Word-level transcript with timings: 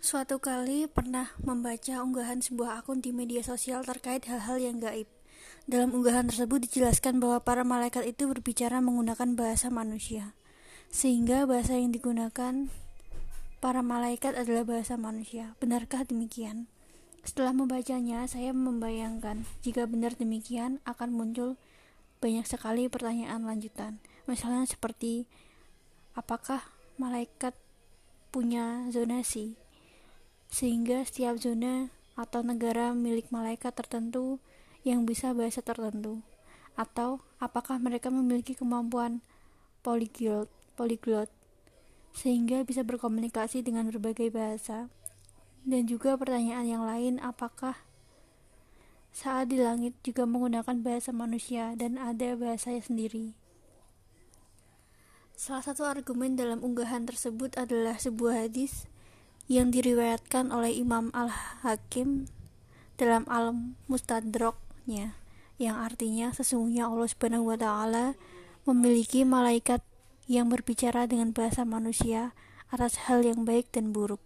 Suatu 0.00 0.40
kali 0.40 0.88
pernah 0.88 1.28
membaca 1.44 2.00
unggahan 2.00 2.40
sebuah 2.40 2.80
akun 2.80 3.04
di 3.04 3.12
media 3.12 3.44
sosial 3.44 3.84
terkait 3.84 4.24
hal-hal 4.24 4.56
yang 4.56 4.80
gaib. 4.80 5.04
Dalam 5.68 5.92
unggahan 5.92 6.24
tersebut 6.24 6.64
dijelaskan 6.64 7.20
bahwa 7.20 7.44
para 7.44 7.68
malaikat 7.68 8.08
itu 8.08 8.24
berbicara 8.24 8.80
menggunakan 8.80 9.36
bahasa 9.36 9.68
manusia, 9.68 10.32
sehingga 10.88 11.44
bahasa 11.44 11.76
yang 11.76 11.92
digunakan 11.92 12.72
para 13.60 13.84
malaikat 13.84 14.40
adalah 14.40 14.64
bahasa 14.64 14.96
manusia. 14.96 15.52
Benarkah 15.60 16.08
demikian? 16.08 16.64
Setelah 17.20 17.52
membacanya, 17.52 18.24
saya 18.24 18.56
membayangkan 18.56 19.44
jika 19.60 19.84
benar 19.84 20.16
demikian 20.16 20.80
akan 20.88 21.12
muncul 21.12 21.60
banyak 22.24 22.48
sekali 22.48 22.88
pertanyaan 22.88 23.44
lanjutan. 23.44 24.00
Misalnya 24.24 24.64
seperti 24.64 25.28
apakah 26.16 26.64
malaikat 26.96 27.52
punya 28.32 28.88
zonasi? 28.88 29.60
Sehingga 30.50 31.06
setiap 31.06 31.38
zona 31.38 31.94
atau 32.18 32.42
negara 32.42 32.90
milik 32.92 33.30
malaikat 33.30 33.70
tertentu 33.72 34.42
yang 34.82 35.06
bisa 35.06 35.30
bahasa 35.30 35.62
tertentu. 35.62 36.20
Atau 36.74 37.22
apakah 37.38 37.78
mereka 37.78 38.10
memiliki 38.10 38.58
kemampuan 38.58 39.22
polyglot 39.80 40.50
polyglot 40.74 41.30
sehingga 42.10 42.66
bisa 42.66 42.82
berkomunikasi 42.82 43.62
dengan 43.62 43.88
berbagai 43.88 44.34
bahasa. 44.34 44.90
Dan 45.62 45.86
juga 45.86 46.16
pertanyaan 46.16 46.66
yang 46.66 46.84
lain 46.88 47.22
apakah 47.22 47.76
saat 49.12 49.52
di 49.52 49.60
langit 49.60 49.92
juga 50.00 50.24
menggunakan 50.24 50.80
bahasa 50.80 51.12
manusia 51.12 51.76
dan 51.76 52.00
ada 52.00 52.34
bahasanya 52.34 52.80
sendiri? 52.80 53.36
Salah 55.36 55.64
satu 55.64 55.88
argumen 55.88 56.36
dalam 56.36 56.60
unggahan 56.60 57.04
tersebut 57.08 57.56
adalah 57.56 57.96
sebuah 57.96 58.48
hadis 58.48 58.89
yang 59.50 59.74
diriwayatkan 59.74 60.54
oleh 60.54 60.70
Imam 60.78 61.10
Al-Hakim 61.10 62.30
dalam 62.94 63.26
Al-Mustadraknya 63.26 65.18
yang 65.58 65.74
artinya 65.74 66.30
sesungguhnya 66.30 66.86
Allah 66.86 67.10
Subhanahu 67.10 67.50
wa 67.50 67.58
taala 67.58 68.14
memiliki 68.62 69.26
malaikat 69.26 69.82
yang 70.30 70.46
berbicara 70.46 71.10
dengan 71.10 71.34
bahasa 71.34 71.66
manusia 71.66 72.30
atas 72.70 73.10
hal 73.10 73.26
yang 73.26 73.42
baik 73.42 73.66
dan 73.74 73.90
buruk. 73.90 74.22